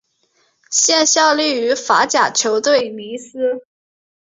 [0.71, 3.61] 现效力于法甲球队尼斯。